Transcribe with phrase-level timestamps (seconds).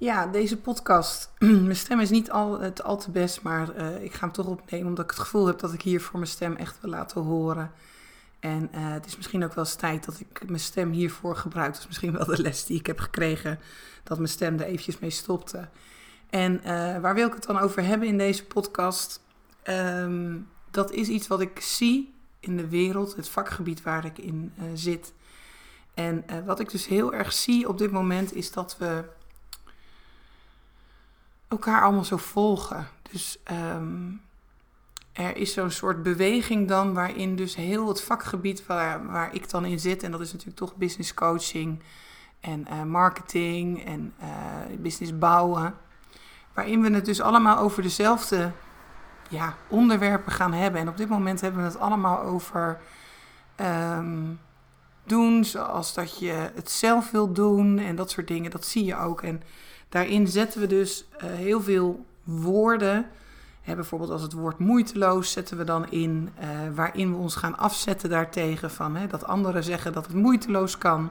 [0.00, 1.30] Ja, deze podcast.
[1.38, 4.46] mijn stem is niet al, het al te best, maar uh, ik ga hem toch
[4.46, 7.22] opnemen omdat ik het gevoel heb dat ik hier voor mijn stem echt wil laten
[7.22, 7.72] horen.
[8.38, 11.76] En uh, het is misschien ook wel eens tijd dat ik mijn stem hiervoor gebruik.
[11.76, 13.58] Is misschien wel de les die ik heb gekregen,
[14.02, 15.68] dat mijn stem er eventjes mee stopte.
[16.30, 19.20] En uh, waar wil ik het dan over hebben in deze podcast?
[19.64, 24.52] Um, dat is iets wat ik zie in de wereld, het vakgebied waar ik in
[24.74, 25.12] zit.
[25.94, 29.04] En wat ik dus heel erg zie op dit moment is dat we
[31.50, 32.88] elkaar allemaal zo volgen.
[33.10, 33.38] Dus
[33.74, 34.20] um,
[35.12, 39.64] er is zo'n soort beweging dan waarin dus heel het vakgebied waar, waar ik dan
[39.64, 41.82] in zit, en dat is natuurlijk toch business coaching
[42.40, 44.14] en uh, marketing en
[44.78, 45.74] business bouwen,
[46.54, 48.52] waarin we het dus allemaal over dezelfde
[49.28, 50.80] ja, onderwerpen gaan hebben.
[50.80, 52.80] En op dit moment hebben we het allemaal over
[53.60, 54.40] um,
[55.04, 58.50] doen, zoals dat je het zelf wilt doen en dat soort dingen.
[58.50, 59.22] Dat zie je ook.
[59.22, 59.42] En
[59.90, 63.06] daarin zetten we dus uh, heel veel woorden.
[63.64, 68.10] Bijvoorbeeld als het woord moeiteloos zetten we dan in, uh, waarin we ons gaan afzetten
[68.10, 71.10] daartegen van hè, dat anderen zeggen dat het moeiteloos kan.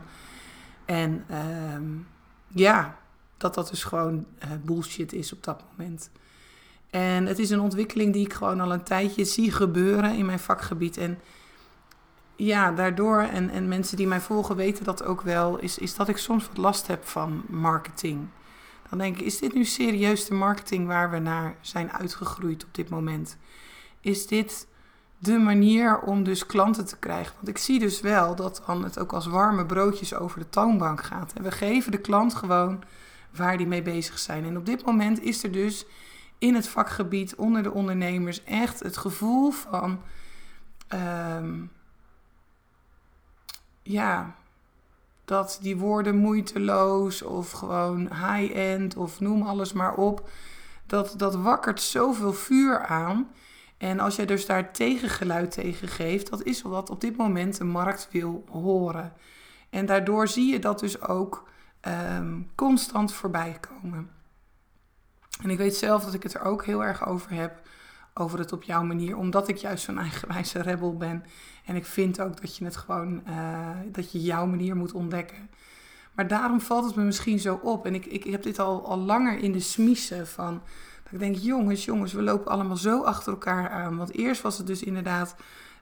[0.85, 1.37] En uh,
[2.47, 2.97] ja,
[3.37, 6.09] dat dat dus gewoon uh, bullshit is op dat moment.
[6.89, 10.39] En het is een ontwikkeling die ik gewoon al een tijdje zie gebeuren in mijn
[10.39, 10.97] vakgebied.
[10.97, 11.19] En
[12.35, 16.07] ja, daardoor, en, en mensen die mij volgen weten dat ook wel, is, is dat
[16.07, 18.27] ik soms wat last heb van marketing.
[18.89, 22.73] Dan denk ik, is dit nu serieus de marketing waar we naar zijn uitgegroeid op
[22.73, 23.37] dit moment?
[24.01, 24.67] Is dit
[25.17, 27.33] de manier om dus klanten te krijgen?
[27.35, 31.03] Want ik zie dus wel dat dan het ook als warme broodjes over de toonbank
[31.03, 31.33] gaat.
[31.33, 32.83] En we geven de klant gewoon
[33.35, 34.45] waar die mee bezig zijn.
[34.45, 35.85] En op dit moment is er dus
[36.37, 40.01] in het vakgebied onder de ondernemers echt het gevoel van.
[40.93, 41.71] Um,
[43.83, 44.35] ja,
[45.29, 50.29] dat die woorden moeiteloos of gewoon high-end of noem alles maar op.
[50.85, 53.29] Dat, dat wakkert zoveel vuur aan.
[53.77, 57.63] En als jij dus daar tegengeluid tegen geeft, dat is wat op dit moment de
[57.63, 59.13] markt wil horen.
[59.69, 61.49] En daardoor zie je dat dus ook
[61.87, 64.09] um, constant voorbij komen.
[65.41, 67.61] En ik weet zelf dat ik het er ook heel erg over heb.
[68.19, 69.17] Over het op jouw manier.
[69.17, 71.23] Omdat ik juist zo'n eigenwijze rebel ben.
[71.65, 73.21] En ik vind ook dat je het gewoon.
[73.27, 75.49] Uh, dat je jouw manier moet ontdekken.
[76.13, 77.85] Maar daarom valt het me misschien zo op.
[77.85, 80.61] En ik, ik heb dit al, al langer in de smiezen van.
[81.03, 83.97] Dat ik denk, jongens, jongens, we lopen allemaal zo achter elkaar aan.
[83.97, 85.35] Want eerst was het dus inderdaad.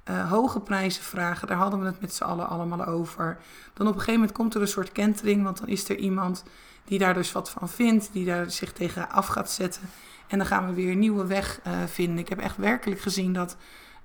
[0.10, 3.38] Uh, hoge prijzen vragen, daar hadden we het met z'n allen allemaal over.
[3.74, 6.44] Dan op een gegeven moment komt er een soort kentering, want dan is er iemand
[6.86, 9.82] die daar dus wat van vindt, die daar zich tegen af gaat zetten.
[10.28, 12.18] En dan gaan we weer een nieuwe weg uh, vinden.
[12.18, 13.58] Ik heb echt werkelijk gezien dat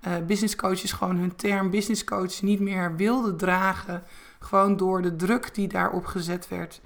[0.07, 4.03] uh, business coaches gewoon hun term business coach niet meer wilden dragen.
[4.39, 6.81] Gewoon door de druk die daarop gezet werd.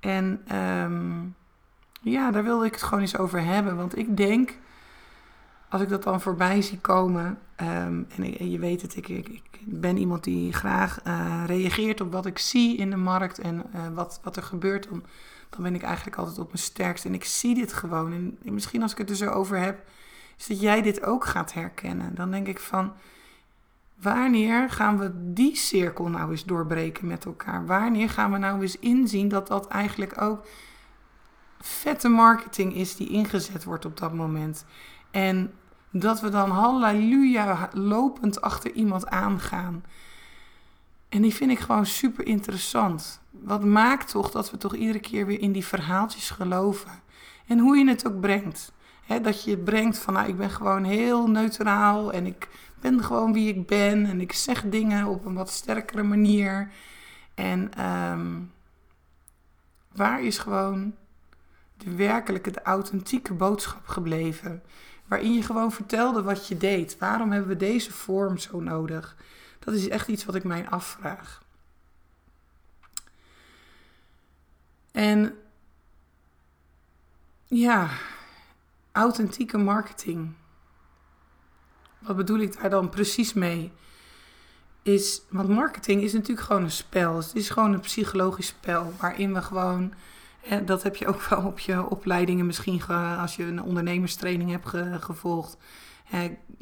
[0.00, 1.34] En um,
[2.00, 3.76] ja, daar wilde ik het gewoon eens over hebben.
[3.76, 4.56] Want ik denk,
[5.68, 7.38] als ik dat dan voorbij zie komen.
[7.60, 12.26] Um, en, je weet het, ik, ik, ben iemand die graag uh, reageert op wat
[12.26, 13.64] ik zie in de markt en
[13.94, 14.88] wat, wat er gebeurt.
[15.54, 17.04] Dan ben ik eigenlijk altijd op mijn sterkst.
[17.04, 18.12] En ik zie dit gewoon.
[18.12, 19.88] En, en misschien als ik het er zo over heb,
[20.38, 22.14] is dat jij dit ook gaat herkennen.
[22.14, 22.92] Dan denk ik van,
[24.00, 27.66] wanneer gaan we die cirkel nou eens doorbreken met elkaar?
[27.66, 30.46] Wanneer gaan we nou eens inzien dat dat eigenlijk ook
[31.60, 34.64] vette marketing is die ingezet wordt op dat moment?
[35.10, 35.52] En
[35.90, 39.84] dat we dan halleluja lopend achter iemand aangaan.
[41.08, 43.20] En die vind ik gewoon super interessant.
[43.40, 47.02] Wat maakt toch dat we toch iedere keer weer in die verhaaltjes geloven?
[47.46, 48.72] En hoe je het ook brengt.
[49.22, 52.48] dat je het brengt van, nou, ik ben gewoon heel neutraal en ik
[52.80, 56.70] ben gewoon wie ik ben en ik zeg dingen op een wat sterkere manier.
[57.34, 58.52] En um,
[59.92, 60.94] waar is gewoon
[61.76, 64.62] de werkelijke, de authentieke boodschap gebleven?
[65.06, 66.98] waarin je gewoon vertelde wat je deed.
[66.98, 69.16] Waarom hebben we deze vorm zo nodig?
[69.58, 71.43] Dat is echt iets wat ik mij afvraag.
[74.94, 75.34] En
[77.44, 77.90] ja,
[78.92, 80.32] authentieke marketing.
[81.98, 83.72] Wat bedoel ik daar dan precies mee?
[84.84, 87.16] is, want marketing is natuurlijk gewoon een spel.
[87.16, 89.92] Het is gewoon een psychologisch spel waarin we gewoon,
[90.40, 92.82] hè, dat heb je ook wel op je opleidingen misschien
[93.18, 94.68] als je een ondernemerstraining hebt
[95.04, 95.56] gevolgd.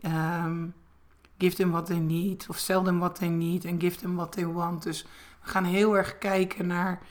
[0.01, 0.67] Ehm,
[1.39, 4.33] give them what they need of sell them what they need and give them what
[4.33, 4.83] they want.
[4.83, 5.03] Dus
[5.43, 7.03] we gaan heel erg kijken naar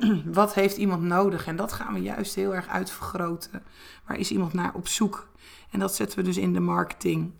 [0.32, 3.62] wat heeft iemand nodig en dat gaan we juist heel erg uitvergroten.
[4.06, 5.28] Waar is iemand naar op zoek?
[5.70, 7.32] En dat zetten we dus in de marketing.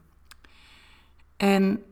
[1.37, 1.83] En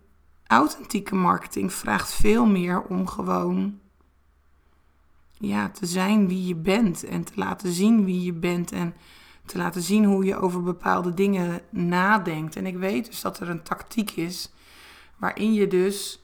[0.46, 3.78] authentieke marketing vraagt veel meer om gewoon
[5.32, 8.94] ja, te zijn wie je bent en te laten zien wie je bent en
[9.46, 12.56] te laten zien hoe je over bepaalde dingen nadenkt.
[12.56, 14.50] En ik weet dus dat er een tactiek is
[15.16, 16.19] waarin je dus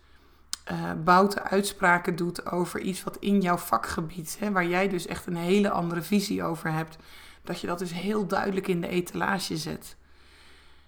[0.73, 5.37] uh, uitspraken doet over iets wat in jouw vakgebied, hè, waar jij dus echt een
[5.37, 6.97] hele andere visie over hebt,
[7.43, 9.97] dat je dat dus heel duidelijk in de etalage zet.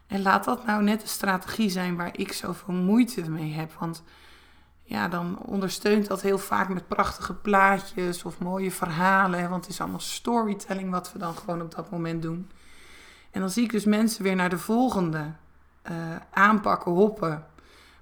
[0.07, 3.73] En laat dat nou net de strategie zijn waar ik zoveel moeite mee heb.
[3.73, 4.03] Want
[4.83, 9.51] ja, dan ondersteunt dat heel vaak met prachtige plaatjes of mooie verhalen.
[9.51, 12.51] Want het is allemaal storytelling wat we dan gewoon op dat moment doen.
[13.31, 15.33] En dan zie ik dus mensen weer naar de volgende
[15.91, 15.95] uh,
[16.31, 17.47] aanpakken, hoppen.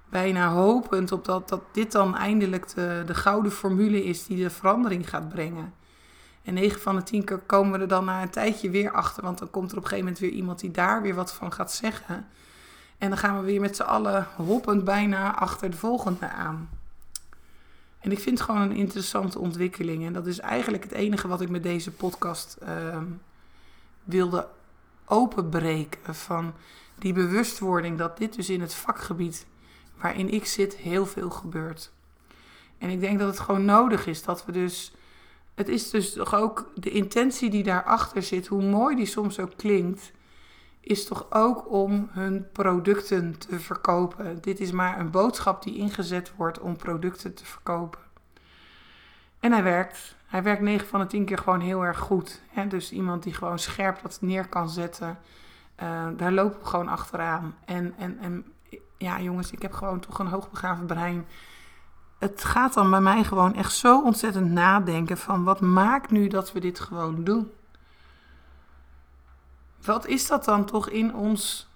[0.09, 4.49] Bijna hopend op dat, dat dit dan eindelijk de, de gouden formule is die de
[4.49, 5.73] verandering gaat brengen.
[6.43, 9.23] En 9 van de 10 keer komen we er dan na een tijdje weer achter.
[9.23, 11.53] Want dan komt er op een gegeven moment weer iemand die daar weer wat van
[11.53, 12.27] gaat zeggen.
[12.97, 16.69] En dan gaan we weer met z'n allen hoppend bijna achter de volgende aan.
[17.99, 20.05] En ik vind het gewoon een interessante ontwikkeling.
[20.05, 22.97] En dat is eigenlijk het enige wat ik met deze podcast uh,
[24.03, 24.47] wilde
[25.05, 26.15] openbreken.
[26.15, 26.53] Van
[26.95, 29.45] die bewustwording dat dit dus in het vakgebied
[30.01, 31.91] waarin ik zit heel veel gebeurt.
[32.77, 34.91] En ik denk dat het gewoon nodig is dat we dus
[35.57, 39.51] het is dus toch ook de intentie die daarachter zit, hoe mooi die soms ook
[39.55, 40.11] klinkt,
[40.79, 44.41] is toch ook om hun producten te verkopen.
[44.41, 47.99] Dit is maar een boodschap die ingezet wordt om producten te verkopen.
[49.39, 50.15] En hij werkt.
[50.25, 52.41] Hij werkt 9 van de 10 keer gewoon heel erg goed.
[52.47, 52.67] Hè?
[52.67, 55.19] Dus iemand die gewoon scherp dat neer kan zetten.
[55.83, 57.55] Uh, daar lopen we gewoon achteraan.
[57.65, 58.45] En, en, en
[58.97, 61.25] ja, jongens, ik heb gewoon toch een hoogbegaafd brein
[62.17, 66.51] het gaat dan bij mij gewoon echt zo ontzettend nadenken van wat maakt nu dat
[66.51, 67.51] we dit gewoon doen?
[69.85, 71.69] Wat is dat dan toch in ons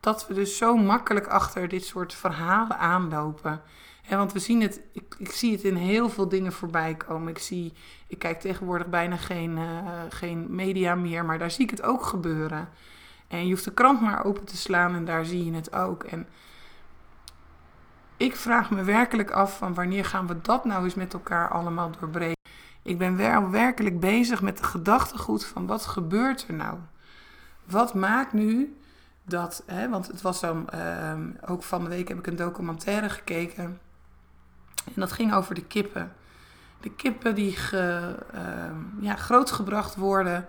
[0.00, 3.62] dat we dus zo makkelijk achter dit soort verhalen aanlopen?
[4.08, 7.28] En want we zien het, ik, ik, zie het in heel veel dingen voorbij komen.
[7.28, 7.72] Ik, zie,
[8.06, 12.04] ik kijk tegenwoordig bijna geen, uh, geen media meer, maar daar zie ik het ook
[12.04, 12.68] gebeuren.
[13.28, 16.02] En je hoeft de krant maar open te slaan en daar zie je het ook.
[16.02, 16.26] En
[18.16, 21.90] ik vraag me werkelijk af van wanneer gaan we dat nou eens met elkaar allemaal
[22.00, 22.42] doorbreken.
[22.82, 26.78] Ik ben wel werkelijk bezig met de gedachtegoed van wat gebeurt er nou?
[27.64, 28.78] Wat maakt nu
[29.22, 31.12] dat, hè, want het was dan, uh,
[31.46, 33.64] ook van de week heb ik een documentaire gekeken.
[34.84, 36.12] En dat ging over de kippen.
[36.80, 38.40] De kippen die ge, uh,
[39.00, 40.48] ja, grootgebracht worden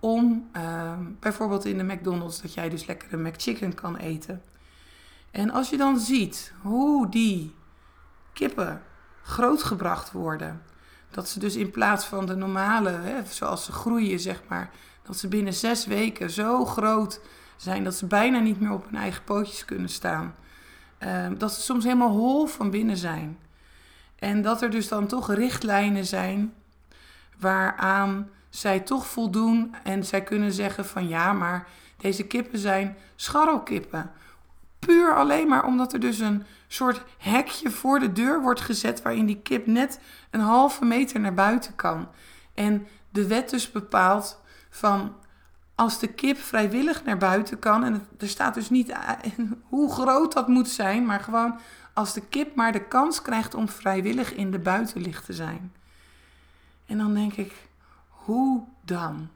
[0.00, 4.42] om ehm, bijvoorbeeld in de McDonald's dat jij dus lekker een McChicken kan eten.
[5.36, 7.54] En als je dan ziet hoe die
[8.32, 8.82] kippen
[9.22, 10.62] grootgebracht worden,
[11.10, 14.70] dat ze dus in plaats van de normale, hè, zoals ze groeien, zeg maar,
[15.02, 17.20] dat ze binnen zes weken zo groot
[17.56, 20.34] zijn dat ze bijna niet meer op hun eigen pootjes kunnen staan.
[20.98, 23.38] Ehm, dat ze soms helemaal hol van binnen zijn.
[24.18, 26.54] En dat er dus dan toch richtlijnen zijn
[27.38, 34.10] waaraan zij toch voldoen en zij kunnen zeggen van ja, maar deze kippen zijn scharrelkippen
[34.78, 39.26] Puur alleen maar omdat er dus een soort hekje voor de deur wordt gezet waarin
[39.26, 42.08] die kip net een halve meter naar buiten kan.
[42.54, 44.40] En de wet dus bepaalt
[44.70, 45.14] van
[45.74, 48.92] als de kip vrijwillig naar buiten kan, en er staat dus niet
[49.68, 51.58] hoe groot dat moet zijn, maar gewoon
[51.92, 55.72] als de kip maar de kans krijgt om vrijwillig in de buitenlicht te zijn.
[56.86, 57.52] En dan denk ik,
[58.08, 59.28] hoe dan?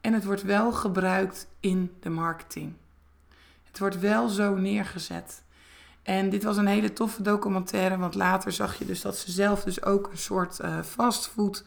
[0.00, 2.74] En het wordt wel gebruikt in de marketing.
[3.78, 5.42] Het wordt wel zo neergezet.
[6.02, 9.64] En dit was een hele toffe documentaire, want later zag je dus dat ze zelf
[9.64, 11.64] dus ook een soort uh, fastfood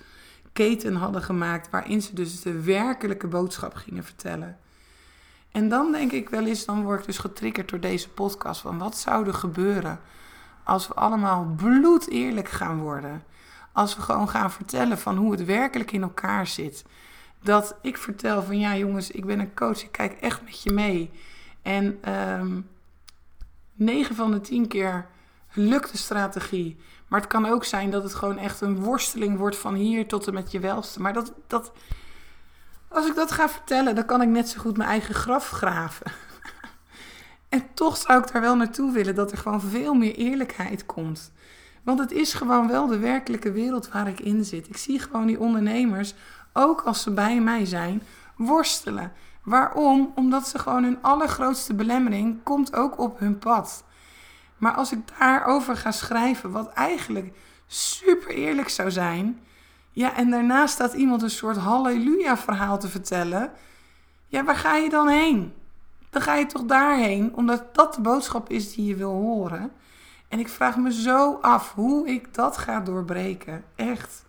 [0.53, 4.57] keten hadden gemaakt, waarin ze dus de werkelijke boodschap gingen vertellen.
[5.51, 8.77] En dan denk ik wel eens, dan word ik dus getriggerd door deze podcast, van
[8.77, 9.99] wat zou er gebeuren
[10.63, 13.23] als we allemaal bloed eerlijk gaan worden?
[13.71, 16.85] Als we gewoon gaan vertellen van hoe het werkelijk in elkaar zit.
[17.43, 20.71] Dat ik vertel van ja jongens, ik ben een coach, ik kijk echt met je
[20.71, 21.11] mee.
[21.61, 22.61] En um, ehm,
[23.73, 25.07] 9 van de 10 keer
[25.53, 26.77] lukt de strategie.
[27.07, 30.27] Maar het kan ook zijn dat het gewoon echt een worsteling wordt van hier tot
[30.27, 31.01] en met je welste.
[31.01, 31.71] Maar dat, dat,
[32.87, 36.11] als ik dat ga vertellen, dan kan ik net zo goed mijn eigen graf graven.
[37.49, 41.31] En toch zou ik daar wel naartoe willen dat er gewoon veel meer eerlijkheid komt.
[41.83, 44.67] Want het is gewoon wel de werkelijke wereld waar ik in zit.
[44.67, 46.13] Ik zie gewoon die ondernemers,
[46.53, 48.03] ook als ze bij mij zijn,
[48.35, 49.11] worstelen.
[49.43, 50.11] Waarom?
[50.15, 53.83] Omdat ze gewoon hun allergrootste belemmering komt ook op hun pad.
[54.57, 59.39] Maar als ik daarover ga schrijven, wat eigenlijk super eerlijk zou zijn.
[59.91, 63.51] Ja, en daarna staat iemand een soort halleluja-verhaal te vertellen.
[64.27, 65.53] Ja, waar ga je dan heen?
[66.09, 69.71] Dan ga je toch daarheen, omdat dat de boodschap is die je wil horen.
[70.27, 73.63] En ik vraag me zo af hoe ik dat ga doorbreken.
[73.75, 74.25] Echt.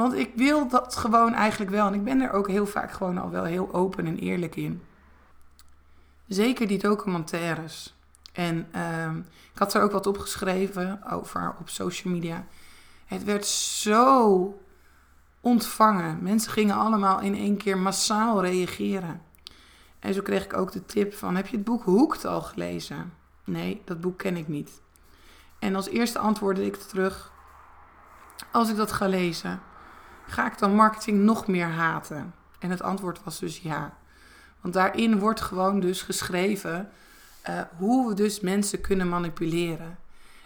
[0.00, 1.86] Want ik wil dat gewoon eigenlijk wel.
[1.86, 4.82] En ik ben er ook heel vaak gewoon al wel heel open en eerlijk in.
[6.26, 7.96] Zeker die documentaires.
[8.32, 9.16] En uh,
[9.52, 12.44] ik had er ook wat opgeschreven over op social media.
[13.06, 14.60] Het werd zo
[15.40, 16.22] ontvangen.
[16.22, 19.22] Mensen gingen allemaal in één keer massaal reageren.
[19.98, 23.12] En zo kreeg ik ook de tip van, heb je het boek Hoekt al gelezen?
[23.44, 24.80] Nee, dat boek ken ik niet.
[25.58, 27.32] En als eerste antwoordde ik terug,
[28.52, 29.60] als ik dat ga lezen,
[30.30, 32.34] ga ik dan marketing nog meer haten?
[32.58, 33.96] En het antwoord was dus ja.
[34.60, 36.88] Want daarin wordt gewoon dus geschreven
[37.48, 39.98] uh, hoe we dus mensen kunnen manipuleren.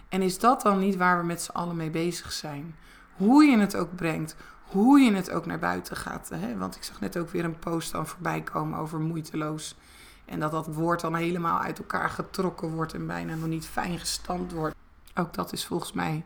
[0.09, 2.77] En is dat dan niet waar we met z'n allen mee bezig zijn?
[3.17, 6.29] Hoe je het ook brengt, hoe je het ook naar buiten gaat.
[6.29, 6.57] Hè?
[6.57, 9.77] Want ik zag net ook weer een post dan voorbij komen over moeiteloos.
[10.25, 13.99] En dat dat woord dan helemaal uit elkaar getrokken wordt en bijna nog niet fijn
[13.99, 14.75] gestampt wordt.
[15.15, 16.25] Ook dat is volgens mij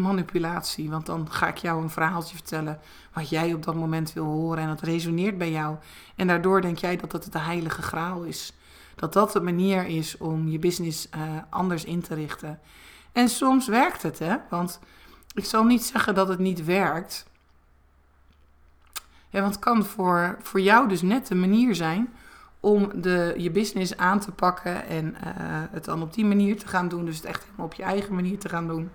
[0.00, 0.90] manipulatie.
[0.90, 2.80] Want dan ga ik jou een verhaaltje vertellen
[3.12, 4.62] wat jij op dat moment wil horen.
[4.62, 5.76] En dat resoneert bij jou.
[6.16, 8.52] En daardoor denk jij dat het de heilige graal is.
[8.94, 12.60] Dat dat de manier is om je business uh, anders in te richten.
[13.12, 14.36] En soms werkt het, hè?
[14.50, 14.80] Want
[15.34, 17.26] ik zal niet zeggen dat het niet werkt.
[19.28, 22.08] Ja, want het kan voor, voor jou dus net de manier zijn
[22.60, 25.20] om de, je business aan te pakken en uh,
[25.70, 27.04] het dan op die manier te gaan doen.
[27.04, 28.90] Dus het echt helemaal op je eigen manier te gaan doen.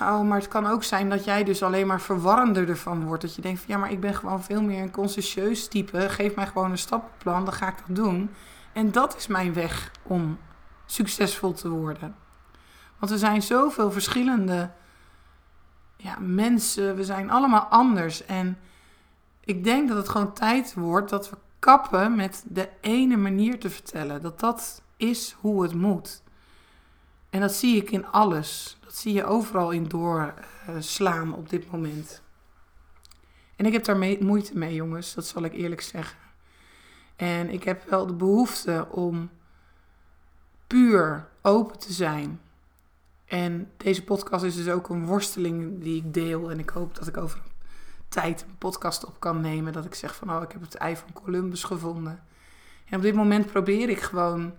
[0.00, 3.22] Oh, maar het kan ook zijn dat jij dus alleen maar verwarrender ervan wordt.
[3.22, 6.08] Dat je denkt van ja, maar ik ben gewoon veel meer een consciëntieus type.
[6.08, 8.30] Geef mij gewoon een stappenplan, dan ga ik dat doen.
[8.72, 10.38] En dat is mijn weg om
[10.86, 12.14] succesvol te worden.
[12.98, 14.70] Want er zijn zoveel verschillende
[15.96, 16.96] ja, mensen.
[16.96, 18.24] We zijn allemaal anders.
[18.24, 18.58] En
[19.40, 23.70] ik denk dat het gewoon tijd wordt dat we kappen met de ene manier te
[23.70, 24.22] vertellen.
[24.22, 26.22] Dat dat is hoe het moet.
[27.30, 28.78] En dat zie ik in alles.
[28.80, 32.22] Dat zie je overal in doorslaan op dit moment.
[33.56, 35.14] En ik heb daar moeite mee, jongens.
[35.14, 36.18] Dat zal ik eerlijk zeggen.
[37.16, 39.30] En ik heb wel de behoefte om
[40.66, 42.40] puur open te zijn.
[43.24, 46.50] En deze podcast is dus ook een worsteling die ik deel.
[46.50, 47.40] En ik hoop dat ik over
[48.08, 49.72] tijd een podcast op kan nemen.
[49.72, 52.22] Dat ik zeg van, oh, ik heb het ei van Columbus gevonden.
[52.84, 54.54] En op dit moment probeer ik gewoon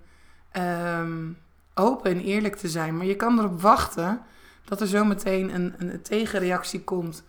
[0.57, 1.37] um,
[1.79, 2.97] open en eerlijk te zijn.
[2.97, 4.21] Maar je kan erop wachten
[4.65, 7.23] dat er zometeen een, een tegenreactie komt.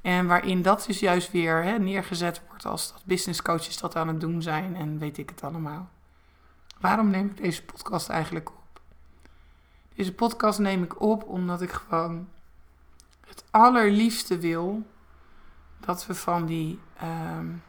[0.00, 4.08] En waarin dat dus juist weer hè, neergezet wordt als dat business coaches dat aan
[4.08, 5.88] het doen zijn en weet ik het allemaal.
[6.80, 8.80] Waarom neem ik deze podcast eigenlijk op?
[9.94, 12.28] Deze podcast neem ik op omdat ik gewoon
[13.26, 14.86] het allerliefste wil
[15.80, 17.62] dat we van die um,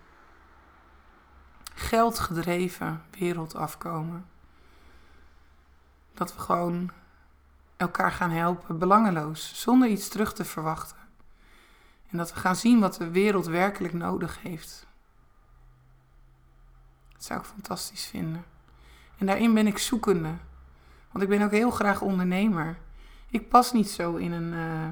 [1.74, 4.26] geldgedreven wereld afkomen.
[6.24, 6.92] Dat we gewoon
[7.78, 10.98] elkaar gaan helpen, belangeloos, zonder iets terug te verwachten.
[12.10, 14.88] En dat we gaan zien wat de wereld werkelijk nodig heeft.
[17.14, 18.46] Dat zou ik fantastisch vinden.
[19.18, 20.34] En daarin ben ik zoekende.
[21.12, 22.78] Want ik ben ook heel graag ondernemer.
[23.30, 24.88] Ik pas niet zo in een uh,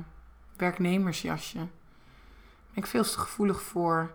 [0.58, 1.58] werknemersjasje.
[1.58, 4.12] Ben ik veel te gevoelig voor.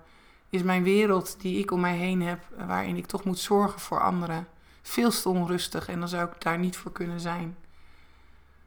[0.50, 4.00] Is mijn wereld die ik om mij heen heb, waarin ik toch moet zorgen voor
[4.00, 4.48] anderen,
[4.88, 7.56] veel te onrustig en dan zou ik daar niet voor kunnen zijn.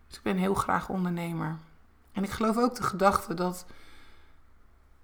[0.07, 1.57] Dus ik ben heel graag ondernemer.
[2.11, 3.65] En ik geloof ook de gedachte dat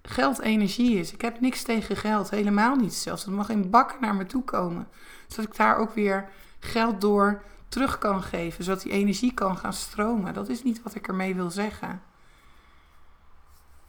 [0.02, 1.12] geld energie is.
[1.12, 3.24] Ik heb niks tegen geld, helemaal niet zelfs.
[3.24, 4.88] Het mag in bakken naar me toe komen.
[5.26, 9.72] Zodat ik daar ook weer geld door terug kan geven, zodat die energie kan gaan
[9.72, 10.34] stromen.
[10.34, 12.02] Dat is niet wat ik ermee wil zeggen.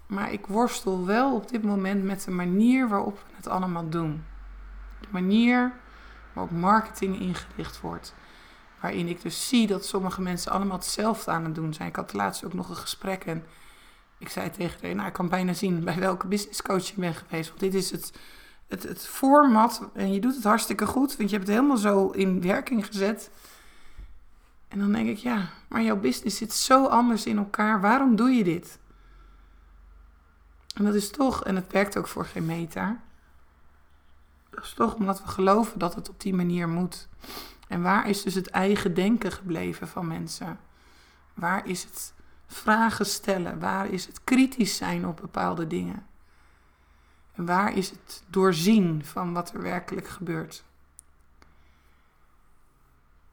[0.05, 4.23] Maar ik worstel wel op dit moment met de manier waarop we het allemaal doen.
[4.99, 5.73] De manier
[6.37, 8.13] waarop marketing ingericht wordt.
[8.81, 11.87] Waarin ik dus zie dat sommige mensen allemaal hetzelfde aan het doen zijn.
[11.87, 13.45] Ik had laatst ook nog een gesprek en
[14.17, 17.17] ik zei tegen haar, nou ik kan bijna zien bij welke business coach je bent
[17.17, 17.47] geweest.
[17.47, 18.11] Want dit is het,
[18.67, 21.17] het, het format en je doet het hartstikke goed.
[21.17, 23.31] Want je hebt het helemaal zo in werking gezet.
[24.67, 27.81] En dan denk ik, ja, maar jouw business zit zo anders in elkaar.
[27.81, 28.79] Waarom doe je dit?
[30.75, 32.99] En dat is toch, en het werkt ook voor geen meter,
[34.63, 37.07] is toch omdat we geloven dat het op die manier moet.
[37.67, 40.59] En waar is dus het eigen denken gebleven van mensen?
[41.33, 42.13] Waar is het
[42.47, 43.59] vragen stellen?
[43.59, 46.05] Waar is het kritisch zijn op bepaalde dingen?
[47.33, 50.63] En waar is het doorzien van wat er werkelijk gebeurt?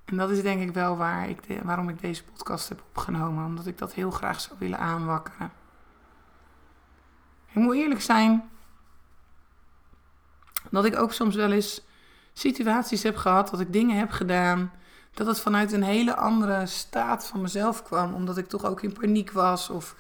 [0.05, 3.45] En dat is denk ik wel waar ik waarom ik deze podcast heb opgenomen.
[3.45, 5.53] Omdat ik dat heel graag zou willen aanwakkeren.
[7.49, 8.51] Ik moet eerlijk zijn
[10.71, 11.83] dat ik ook soms wel eens
[12.33, 14.73] situaties heb gehad, dat ik dingen heb gedaan,
[15.15, 18.15] dat het vanuit een hele andere staat van mezelf kwam.
[18.15, 19.97] Omdat ik toch ook in paniek was of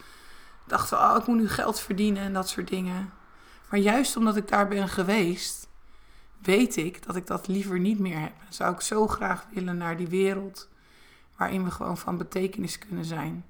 [0.66, 3.12] dacht, oh, ik moet nu geld verdienen en dat soort dingen.
[3.70, 5.68] Maar juist omdat ik daar ben geweest,
[6.42, 8.32] weet ik dat ik dat liever niet meer heb.
[8.48, 10.68] Zou ik zo graag willen naar die wereld
[11.36, 13.44] waarin we gewoon van betekenis kunnen zijn.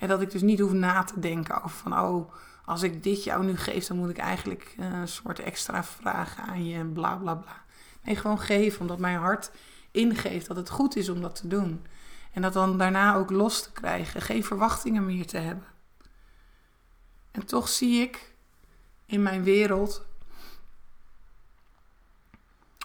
[0.00, 2.32] En dat ik dus niet hoef na te denken over van, oh,
[2.64, 6.44] als ik dit jou nu geef, dan moet ik eigenlijk eh, een soort extra vragen
[6.44, 7.64] aan je en bla bla bla.
[8.02, 9.50] Nee, gewoon geven, omdat mijn hart
[9.90, 11.86] ingeeft dat het goed is om dat te doen.
[12.32, 15.66] En dat dan daarna ook los te krijgen, geen verwachtingen meer te hebben.
[17.30, 18.34] En toch zie ik
[19.06, 20.06] in mijn wereld,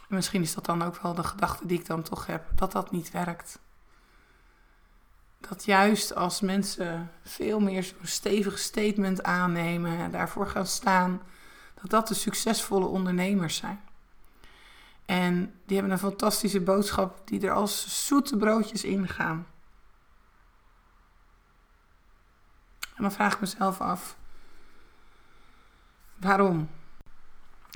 [0.08, 2.92] misschien is dat dan ook wel de gedachte die ik dan toch heb, dat dat
[2.92, 3.60] niet werkt
[5.50, 11.22] dat juist als mensen veel meer zo'n stevig statement aannemen en daarvoor gaan staan,
[11.82, 13.80] dat dat de succesvolle ondernemers zijn.
[15.06, 19.48] En die hebben een fantastische boodschap die er als zoete broodjes in gaan.
[22.96, 24.18] En dan vraag ik mezelf af,
[26.16, 26.70] waarom?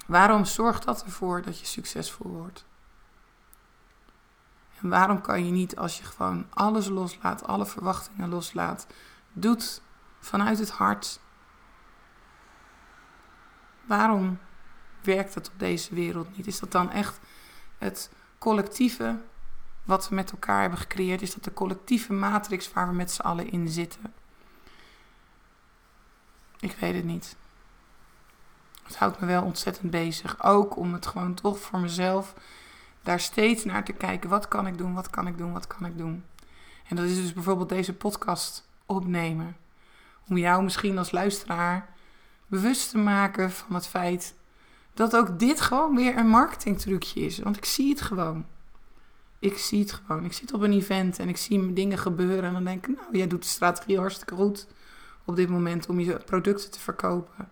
[0.08, 2.66] Waarom zorgt dat ervoor dat je succesvol wordt?
[4.82, 8.88] En waarom kan je niet als je gewoon alles loslaat, alle verwachtingen loslaat,
[9.34, 9.82] doet
[10.20, 11.20] vanuit het hart?
[13.86, 14.40] Waarom
[15.02, 16.48] werkt het op deze wereld niet?
[16.48, 17.20] Is dat dan echt
[17.78, 19.22] het collectieve
[19.84, 21.22] wat we met elkaar hebben gecreëerd?
[21.22, 24.14] Is dat de collectieve matrix waar we met z'n allen in zitten?
[26.60, 27.36] Ik weet het niet.
[28.84, 30.44] Het houdt me wel ontzettend bezig.
[30.44, 32.34] Ook om het gewoon toch voor mezelf
[33.04, 34.30] daar steeds naar te kijken.
[34.30, 34.94] Wat kan ik doen?
[34.94, 35.54] Wat kan ik doen?
[35.54, 36.24] Wat kan ik doen?
[36.88, 39.58] En dat is dus bijvoorbeeld deze podcast opnemen.
[40.28, 41.90] Om jou misschien als luisteraar
[42.48, 44.36] bewust te maken van het feit
[44.94, 47.40] dat ook dit gewoon weer een marketingtrucje is.
[47.40, 48.46] Want ik zie het gewoon.
[49.40, 50.26] Ik zie het gewoon.
[50.26, 52.44] Ik zit op een event en ik zie dingen gebeuren.
[52.44, 54.68] En dan denk ik, nou, jij doet de strategie hartstikke goed
[55.26, 57.50] op dit moment om je producten te verkopen.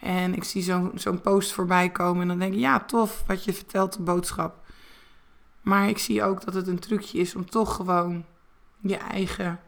[0.00, 3.44] En ik zie zo'n zo'n post voorbij komen en dan denk ik, ja, tof wat
[3.44, 4.65] je vertelt, de boodschap.
[5.66, 8.24] Maar ik zie ook dat het een trucje is om toch gewoon
[8.80, 9.60] je eigen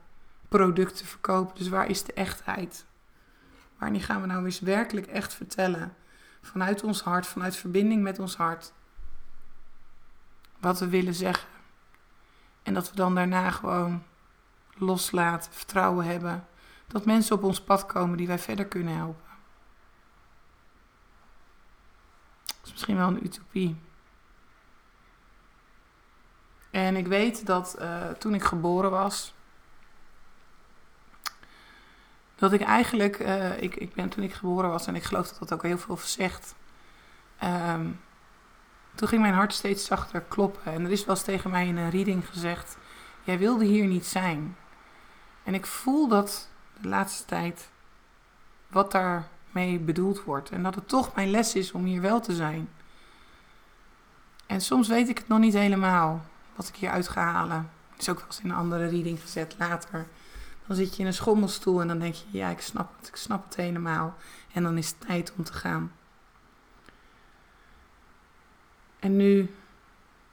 [0.49, 1.57] product te verkopen.
[1.57, 2.87] Dus waar is de echtheid?
[3.79, 5.97] Wanneer gaan we nou eens werkelijk echt vertellen?
[6.43, 8.73] Vanuit ons hart, vanuit verbinding met ons hart.
[10.61, 11.49] Wat we willen zeggen.
[12.63, 14.03] En dat we dan daarna gewoon
[14.75, 16.47] loslaten, vertrouwen hebben.
[16.87, 19.27] Dat mensen op ons pad komen die wij verder kunnen helpen.
[22.47, 23.77] Dat is misschien wel een utopie.
[26.71, 29.35] En ik weet dat uh, toen ik geboren was,
[32.35, 35.39] dat ik eigenlijk, uh, ik, ik ben toen ik geboren was en ik geloof dat
[35.39, 36.55] dat ook heel veel zegt.
[37.45, 38.01] Um,
[38.95, 40.73] toen ging mijn hart steeds zachter kloppen.
[40.73, 42.77] En er is wel eens tegen mij in een reading gezegd:
[43.23, 44.57] Jij wilde hier niet zijn.
[45.45, 46.49] En ik voel dat
[46.81, 47.71] de laatste tijd
[48.69, 50.51] wat daarmee bedoeld wordt.
[50.51, 52.69] En dat het toch mijn les is om hier wel te zijn.
[54.47, 56.25] En soms weet ik het nog niet helemaal
[56.59, 57.71] wat ik hieruit ga halen.
[57.99, 60.07] Is ook wel eens in een andere reading gezet later.
[60.67, 63.17] Dan zit je in een schommelstoel en dan denk je, ja, ik snap het, ik
[63.17, 64.17] snap het helemaal.
[64.53, 65.93] En dan is het tijd om te gaan.
[68.99, 69.55] En nu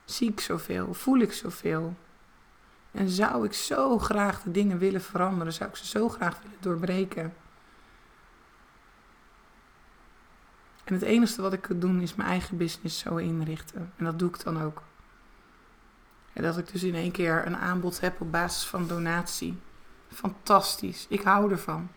[0.06, 1.96] zie ik zoveel, voel ik zoveel.
[2.92, 6.58] En zou ik zo graag de dingen willen veranderen, zou ik ze zo graag willen
[6.60, 7.34] doorbreken.
[10.84, 13.94] En het enige wat ik kan doen is mijn eigen business zo inrichten.
[13.96, 14.82] En dat doe ik dan ook.
[16.36, 19.60] En dat ik dus in één keer een aanbod heb op basis van donatie.
[20.08, 21.06] Fantastisch.
[21.10, 21.90] Ik hou ervan.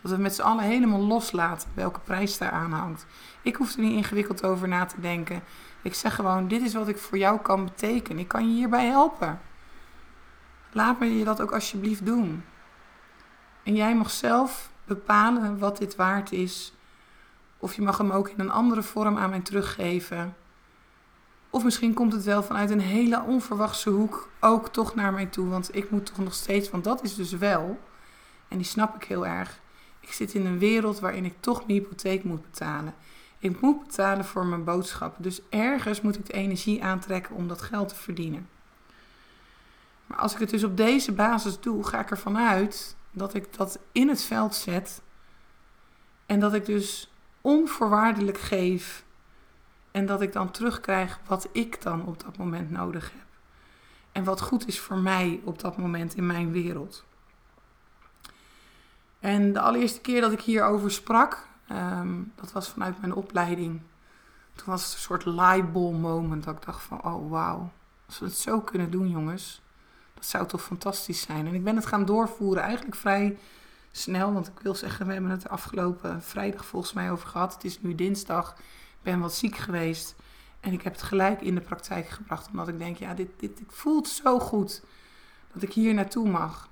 [0.00, 3.06] Dat we met z'n allen helemaal loslaten welke prijs daar aan hangt.
[3.42, 5.42] Ik hoef er niet ingewikkeld over na te denken.
[5.82, 8.18] Ik zeg gewoon: dit is wat ik voor jou kan betekenen.
[8.18, 9.40] Ik kan je hierbij helpen.
[10.72, 12.44] Laat me je dat ook alsjeblieft doen.
[13.62, 16.72] En jij mag zelf bepalen wat dit waard is.
[17.58, 20.36] Of je mag hem ook in een andere vorm aan mij teruggeven.
[21.56, 25.48] Of misschien komt het wel vanuit een hele onverwachte hoek ook toch naar mij toe.
[25.48, 27.78] Want ik moet toch nog steeds, want dat is dus wel,
[28.48, 29.60] en die snap ik heel erg.
[30.00, 32.94] Ik zit in een wereld waarin ik toch mijn hypotheek moet betalen.
[33.38, 35.22] Ik moet betalen voor mijn boodschappen.
[35.22, 38.48] Dus ergens moet ik de energie aantrekken om dat geld te verdienen.
[40.06, 43.56] Maar als ik het dus op deze basis doe, ga ik ervan uit dat ik
[43.56, 45.02] dat in het veld zet.
[46.26, 49.04] En dat ik dus onvoorwaardelijk geef.
[49.96, 53.26] En dat ik dan terugkrijg wat ik dan op dat moment nodig heb.
[54.12, 57.04] En wat goed is voor mij op dat moment in mijn wereld.
[59.20, 63.80] En de allereerste keer dat ik hierover sprak, ehm, dat was vanuit mijn opleiding.
[64.54, 67.72] Toen was het een soort lightbulb moment dat ik dacht van, oh wauw,
[68.06, 69.62] als we het zo kunnen doen jongens,
[70.14, 71.46] dat zou toch fantastisch zijn.
[71.46, 73.38] En ik ben het gaan doorvoeren eigenlijk vrij
[73.90, 77.54] snel, want ik wil zeggen, we hebben het afgelopen vrijdag volgens mij over gehad.
[77.54, 78.56] Het is nu dinsdag,
[79.06, 80.14] ben wat ziek geweest.
[80.60, 83.58] En ik heb het gelijk in de praktijk gebracht, omdat ik denk, ja, dit, dit,
[83.58, 84.82] dit voelt zo goed
[85.52, 86.68] dat ik hier naartoe mag.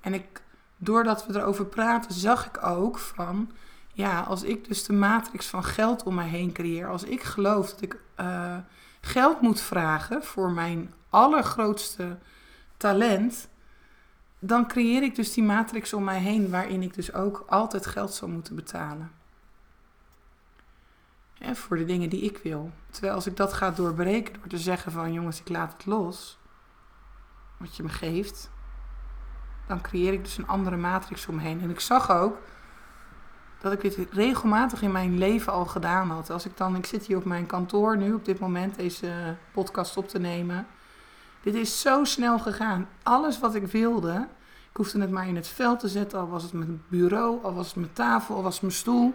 [0.00, 0.42] En ik
[0.76, 3.50] doordat we erover praten, zag ik ook van,
[3.92, 7.70] ja, als ik dus de matrix van geld om mij heen creëer, als ik geloof
[7.70, 8.56] dat ik uh,
[9.00, 12.18] geld moet vragen voor mijn allergrootste
[12.76, 13.48] talent,
[14.38, 18.14] dan creëer ik dus die matrix om mij heen waarin ik dus ook altijd geld
[18.14, 19.10] zal moeten betalen.
[21.40, 22.70] Voor de dingen die ik wil.
[22.90, 26.38] Terwijl als ik dat ga doorbreken door te zeggen van jongens, ik laat het los,
[27.56, 28.50] wat je me geeft,
[29.66, 31.60] dan creëer ik dus een andere matrix omheen.
[31.60, 32.38] En ik zag ook
[33.60, 36.30] dat ik dit regelmatig in mijn leven al gedaan had.
[36.30, 39.96] Als ik dan, ik zit hier op mijn kantoor nu op dit moment deze podcast
[39.96, 40.66] op te nemen.
[41.42, 42.88] Dit is zo snel gegaan.
[43.02, 44.28] Alles wat ik wilde,
[44.70, 46.18] ik hoefde het maar in het veld te zetten.
[46.18, 49.14] Al was het mijn bureau, al was het mijn tafel, al was het mijn stoel.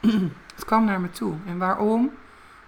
[0.54, 1.34] het kwam naar me toe.
[1.46, 2.10] En waarom?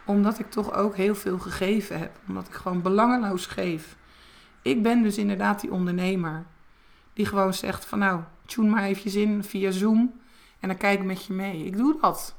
[0.04, 2.18] Omdat ik toch ook heel veel gegeven heb.
[2.28, 3.96] Omdat ik gewoon belangeloos geef.
[4.62, 6.44] Ik ben dus inderdaad die ondernemer.
[7.12, 10.20] Die gewoon zegt van nou, tune maar eventjes in via Zoom
[10.60, 11.64] en dan kijk ik met je mee.
[11.64, 12.34] Ik doe dat.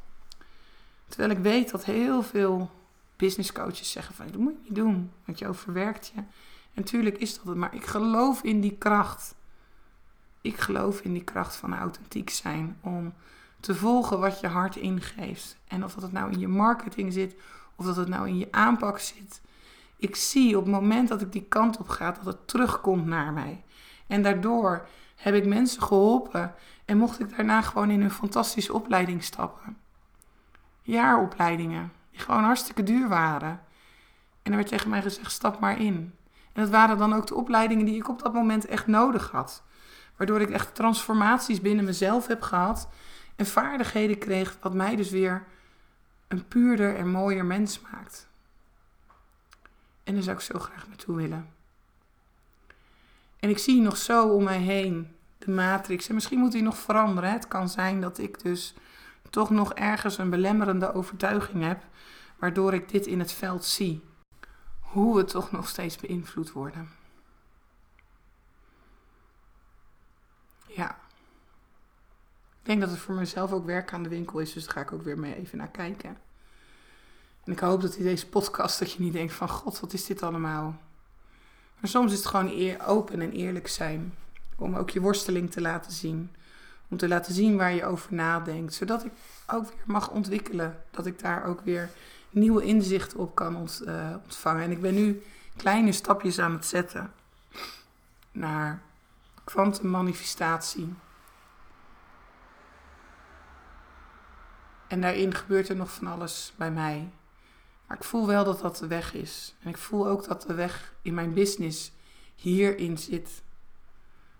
[1.07, 2.71] Terwijl ik weet dat heel veel
[3.15, 6.19] business coaches zeggen van dat moet je niet doen, want je overwerkt je.
[6.19, 6.27] En
[6.73, 9.35] natuurlijk is dat het, maar ik geloof in die kracht.
[10.41, 13.13] Ik geloof in die kracht van authentiek zijn om
[13.63, 15.57] te volgen wat je hart ingeeft.
[15.67, 17.35] En of dat het nou in je marketing zit,
[17.75, 19.41] of dat het nou in je aanpak zit.
[19.97, 23.33] Ik zie op het moment dat ik die kant op ga, dat het terugkomt naar
[23.33, 23.63] mij.
[24.07, 29.23] En daardoor heb ik mensen geholpen en mocht ik daarna gewoon in een fantastische opleiding
[29.23, 29.77] stappen.
[30.81, 33.61] Jaaropleidingen, die gewoon hartstikke duur waren.
[34.41, 36.13] En er werd tegen mij gezegd: stap maar in.
[36.53, 39.63] En dat waren dan ook de opleidingen die ik op dat moment echt nodig had.
[40.17, 42.87] Waardoor ik echt transformaties binnen mezelf heb gehad
[43.35, 45.45] en vaardigheden kreeg, wat mij dus weer
[46.27, 48.27] een puurder en mooier mens maakt.
[50.03, 51.49] En daar zou ik zo graag naartoe willen.
[53.39, 56.07] En ik zie nog zo om mij heen de matrix.
[56.07, 57.31] En misschien moet die nog veranderen.
[57.31, 58.73] Het kan zijn dat ik dus
[59.29, 61.83] toch nog ergens een belemmerende overtuiging heb,
[62.37, 64.03] waardoor ik dit in het veld zie.
[64.79, 66.89] Hoe we toch nog steeds beïnvloed worden.
[70.67, 71.02] Ja.
[72.63, 74.81] Ik denk dat het voor mezelf ook werk aan de winkel is, dus daar ga
[74.81, 76.17] ik ook weer mee even naar kijken.
[77.43, 80.05] En ik hoop dat in deze podcast dat je niet denkt van god, wat is
[80.05, 80.79] dit allemaal?
[81.79, 84.13] Maar soms is het gewoon eer, open en eerlijk zijn.
[84.57, 86.31] Om ook je worsteling te laten zien.
[86.89, 88.73] Om te laten zien waar je over nadenkt.
[88.73, 89.11] Zodat ik
[89.47, 90.83] ook weer mag ontwikkelen.
[90.91, 91.89] Dat ik daar ook weer
[92.29, 94.63] nieuwe inzichten op kan eh, ontvangen.
[94.63, 95.23] En ik ben nu
[95.55, 97.11] kleine stapjes aan het zetten.
[98.31, 98.81] Naar
[99.43, 100.93] kwantummanifestatie.
[104.93, 107.09] En daarin gebeurt er nog van alles bij mij.
[107.87, 109.55] Maar ik voel wel dat dat de weg is.
[109.61, 111.91] En ik voel ook dat de weg in mijn business
[112.35, 113.41] hierin zit.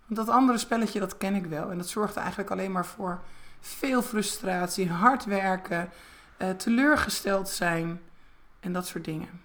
[0.06, 1.72] Want dat andere spelletje, dat ken ik wel.
[1.72, 3.22] En dat zorgt eigenlijk alleen maar voor
[3.60, 5.90] veel frustratie, hard werken,
[6.38, 8.02] uh, teleurgesteld zijn
[8.60, 9.42] en dat soort dingen.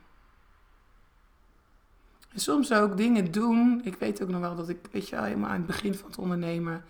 [2.32, 3.80] En soms ook dingen doen.
[3.84, 6.18] Ik weet ook nog wel dat ik, weet je helemaal aan het begin van het
[6.18, 6.84] ondernemen,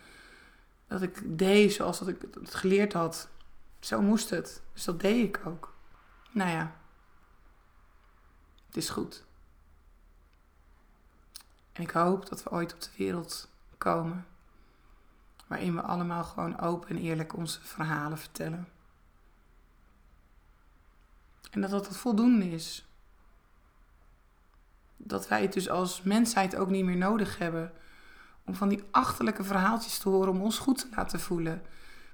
[0.89, 3.29] dat ik deed zoals dat ik het geleerd had.
[3.81, 4.63] Zo moest het.
[4.73, 5.75] Dus dat deed ik ook.
[6.31, 6.77] Nou ja,
[8.67, 9.25] het is goed.
[11.73, 14.27] En ik hoop dat we ooit op de wereld komen
[15.47, 18.69] waarin we allemaal gewoon open en eerlijk onze verhalen vertellen.
[21.51, 22.87] En dat dat voldoende is.
[24.97, 27.73] Dat wij het dus als mensheid ook niet meer nodig hebben
[28.45, 31.63] om van die achterlijke verhaaltjes te horen om ons goed te laten voelen.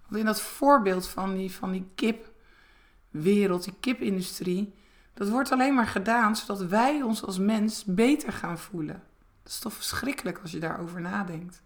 [0.07, 4.75] Want in dat voorbeeld van die, van die kipwereld, die kipindustrie,
[5.15, 9.03] dat wordt alleen maar gedaan zodat wij ons als mens beter gaan voelen.
[9.43, 11.63] Dat is toch verschrikkelijk als je daarover nadenkt.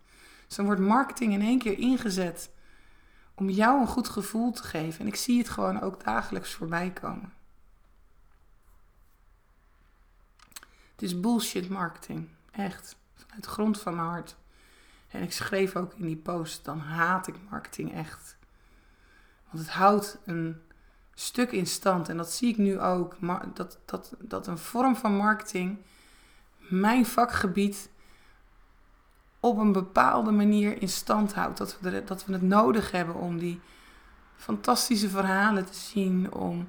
[0.46, 2.50] Dus dan wordt marketing in één keer ingezet
[3.34, 5.00] om jou een goed gevoel te geven.
[5.00, 7.32] En ik zie het gewoon ook dagelijks voorbij komen.
[10.92, 12.28] Het is bullshit marketing.
[12.50, 12.96] Echt.
[13.14, 14.36] Vanuit de grond van mijn hart.
[15.08, 18.36] En ik schreef ook in die post, dan haat ik marketing echt.
[19.50, 20.60] Want het houdt een
[21.14, 22.08] stuk in stand.
[22.08, 23.16] En dat zie ik nu ook.
[23.54, 25.78] Dat, dat, dat een vorm van marketing
[26.58, 27.90] mijn vakgebied
[29.40, 31.58] op een bepaalde manier in stand houdt.
[31.58, 33.60] Dat we, dat we het nodig hebben om die
[34.36, 36.68] fantastische verhalen te zien, om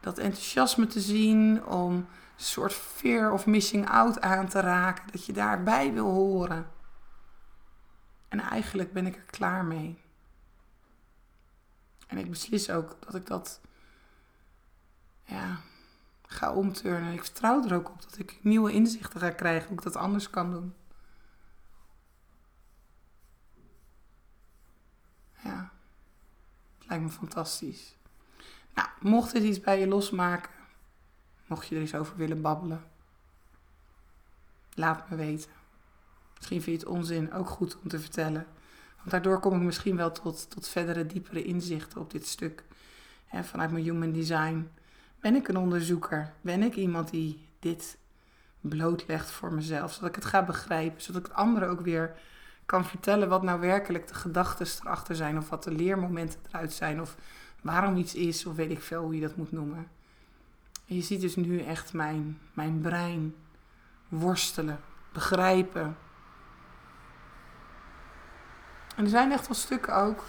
[0.00, 2.06] dat enthousiasme te zien, om een
[2.36, 6.66] soort fear of missing out aan te raken, dat je daarbij wil horen.
[8.32, 9.98] En eigenlijk ben ik er klaar mee.
[12.06, 13.60] En ik beslis ook dat ik dat
[15.24, 15.60] ja,
[16.26, 17.12] ga omturnen.
[17.12, 20.30] Ik vertrouw er ook op dat ik nieuwe inzichten ga krijgen hoe ik dat anders
[20.30, 20.74] kan doen.
[25.42, 25.72] Ja,
[26.78, 27.96] het lijkt me fantastisch.
[28.74, 30.52] Nou, mocht het iets bij je losmaken,
[31.46, 32.84] mocht je er eens over willen babbelen,
[34.74, 35.61] laat me weten.
[36.42, 38.46] Misschien vind je het onzin ook goed om te vertellen.
[38.96, 42.64] Want daardoor kom ik misschien wel tot, tot verdere, diepere inzichten op dit stuk.
[43.42, 44.70] Vanuit mijn human design
[45.20, 46.32] ben ik een onderzoeker.
[46.40, 47.98] Ben ik iemand die dit
[48.60, 49.92] blootlegt voor mezelf.
[49.92, 51.02] Zodat ik het ga begrijpen.
[51.02, 52.14] Zodat ik anderen ook weer
[52.66, 55.38] kan vertellen wat nou werkelijk de gedachten erachter zijn.
[55.38, 57.00] Of wat de leermomenten eruit zijn.
[57.00, 57.16] Of
[57.60, 58.46] waarom iets is.
[58.46, 59.88] Of weet ik veel hoe je dat moet noemen.
[60.86, 63.34] En je ziet dus nu echt mijn, mijn brein
[64.08, 64.80] worstelen.
[65.12, 65.96] Begrijpen.
[68.96, 70.22] En er zijn echt wel stukken ook.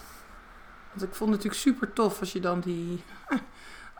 [0.89, 3.03] Want ik vond het natuurlijk super tof als je dan die.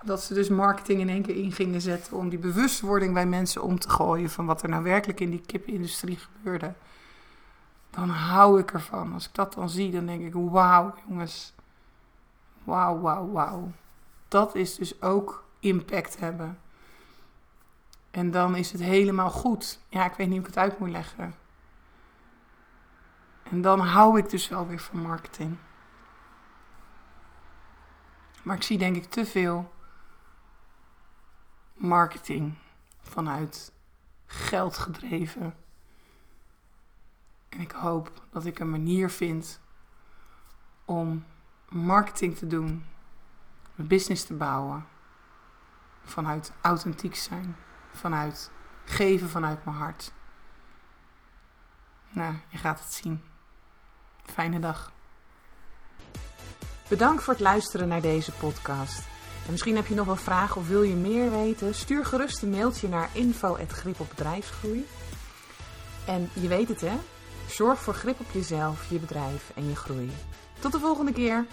[0.04, 2.18] dat ze dus marketing in één keer in gingen zetten.
[2.18, 4.30] om die bewustwording bij mensen om te gooien.
[4.30, 6.74] van wat er nou werkelijk in die kipindustrie gebeurde.
[7.90, 9.14] Dan hou ik ervan.
[9.14, 11.54] Als ik dat dan zie, dan denk ik: wauw, jongens.
[12.64, 13.72] Wauw, wauw, wauw.
[14.28, 16.58] Dat is dus ook impact hebben.
[18.12, 19.80] En dan is het helemaal goed.
[19.90, 21.34] Ja, ik weet niet hoe ik het uit moet leggen.
[23.44, 25.58] En dan hou ik dus wel weer van marketing.
[28.44, 29.74] Maar ik zie denk ik te veel
[31.74, 32.58] marketing
[33.02, 33.74] vanuit
[34.26, 35.56] geld gedreven.
[37.50, 39.62] En ik hoop dat ik een manier vind
[40.86, 41.26] om
[41.70, 42.86] marketing te doen,
[43.76, 44.88] een business te bouwen,
[46.04, 47.56] vanuit authentiek zijn,
[47.92, 48.52] vanuit
[48.86, 50.14] geven vanuit mijn hart.
[52.10, 53.24] Nou, je gaat het zien.
[54.26, 54.92] Fijne dag.
[56.88, 59.00] Bedankt voor het luisteren naar deze podcast.
[59.46, 61.76] En misschien heb je nog een vraag of wil je meer weten?
[61.76, 64.88] Stuur gerust een mailtje naar info.gripopbedrijfsgroei.
[66.06, 66.98] En je weet het hè,
[67.50, 70.12] zorg voor grip op jezelf, je bedrijf en je groei.
[70.60, 71.46] Tot de volgende keer!